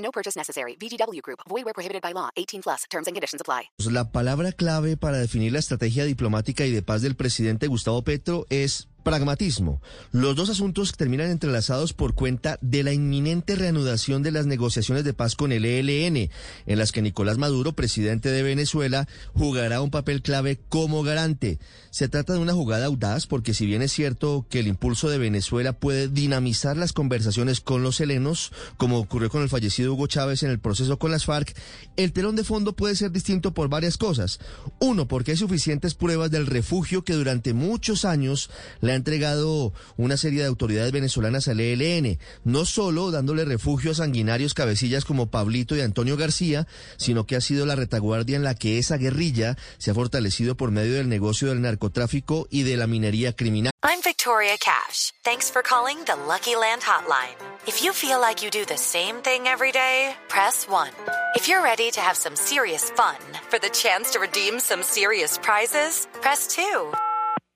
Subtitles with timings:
[0.00, 0.76] No purchase necessary.
[0.76, 1.40] VGW Group.
[1.48, 2.28] Where prohibited by law.
[2.36, 2.84] 18 plus.
[2.90, 3.70] Terms and conditions apply.
[3.90, 8.46] La palabra clave para definir la estrategia diplomática y de paz del presidente Gustavo Petro
[8.50, 9.80] es pragmatismo.
[10.12, 15.14] Los dos asuntos terminan entrelazados por cuenta de la inminente reanudación de las negociaciones de
[15.14, 16.30] paz con el ELN,
[16.66, 21.58] en las que Nicolás Maduro, presidente de Venezuela, jugará un papel clave como garante.
[21.90, 25.18] Se trata de una jugada audaz porque si bien es cierto que el impulso de
[25.18, 30.42] Venezuela puede dinamizar las conversaciones con los helenos, como ocurrió con el fallecido Hugo Chávez
[30.42, 31.56] en el proceso con las FARC,
[31.96, 34.38] el telón de fondo puede ser distinto por varias cosas.
[34.78, 38.50] Uno, porque hay suficientes pruebas del refugio que durante muchos años
[38.90, 43.94] le ha entregado una serie de autoridades venezolanas al ELN, no solo dándole refugio a
[43.94, 48.56] sanguinarios cabecillas como Pablito y Antonio García, sino que ha sido la retaguardia en la
[48.56, 52.88] que esa guerrilla se ha fortalecido por medio del negocio del narcotráfico y de la
[52.88, 53.70] minería criminal.
[53.82, 55.12] I'm Victoria Cash.
[55.22, 57.36] Thanks for calling the Lucky Land Hotline.
[57.66, 60.90] If you feel like you do the same thing every day, press 1.
[61.36, 63.16] If you're ready to have some serious fun
[63.48, 67.09] for the chance to redeem some serious prizes, press 2.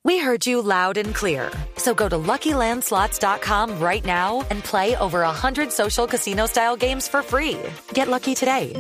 [0.05, 1.51] We heard you loud and clear.
[1.79, 7.23] So go to LuckyLandSlots.com right now and play over 100 social casino style games for
[7.23, 7.59] free.
[7.95, 8.75] Get lucky today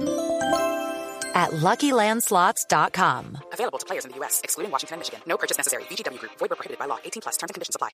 [1.34, 3.38] at LuckyLandSlots.com.
[3.52, 5.20] Available to players in the U.S., excluding Washington and Michigan.
[5.26, 5.82] No purchase necessary.
[5.90, 6.32] VGW Group.
[6.38, 6.98] Void prohibited by law.
[7.04, 7.36] 18 plus.
[7.36, 7.90] Terms and conditions apply.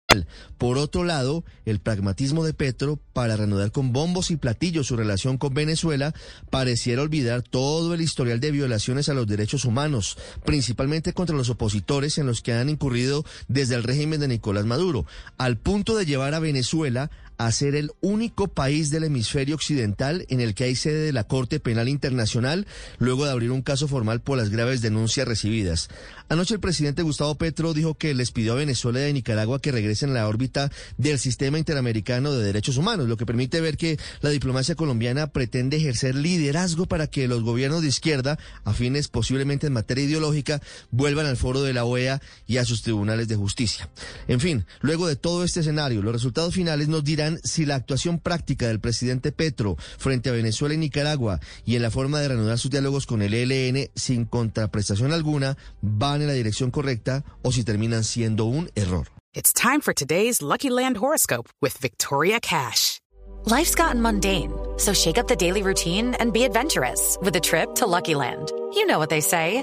[0.58, 5.38] Por otro lado, el pragmatismo de Petro para reanudar con bombos y platillos su relación
[5.38, 6.12] con Venezuela
[6.50, 12.18] pareciera olvidar todo el historial de violaciones a los derechos humanos, principalmente contra los opositores
[12.18, 15.06] en los que han incurrido desde el régimen de Nicolás Maduro,
[15.38, 17.10] al punto de llevar a Venezuela
[17.40, 21.24] a ser el único país del hemisferio occidental en el que hay sede de la
[21.24, 22.66] Corte Penal Internacional,
[22.98, 25.88] luego de abrir un caso formal por las graves denuncias recibidas.
[26.28, 29.72] Anoche el presidente Gustavo Petro dijo que les pidió a Venezuela y a Nicaragua que
[29.72, 33.98] regresen a la órbita del sistema interamericano de derechos humanos, lo que permite ver que
[34.20, 39.72] la diplomacia colombiana pretende ejercer liderazgo para que los gobiernos de izquierda, afines posiblemente en
[39.72, 43.88] materia ideológica, vuelvan al foro de la OEA y a sus tribunales de justicia.
[44.28, 48.18] En fin, luego de todo este escenario, los resultados finales nos dirán si la actuación
[48.18, 52.58] práctica del presidente Petro frente a Venezuela y Nicaragua y en la forma de reanudar
[52.58, 57.64] sus diálogos con el ELN sin contraprestación alguna van en la dirección correcta o si
[57.64, 59.08] terminan siendo un error.
[59.32, 63.00] It's time for today's Lucky Land horoscope with Victoria Cash.
[63.46, 67.74] Life's gotten mundane, so shake up the daily routine and be adventurous with a trip
[67.76, 68.50] to Lucky Land.
[68.74, 69.62] You know what they say.